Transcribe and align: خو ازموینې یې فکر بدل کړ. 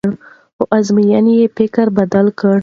خو 0.55 0.63
ازموینې 0.77 1.33
یې 1.39 1.47
فکر 1.57 1.85
بدل 1.97 2.27
کړ. 2.39 2.57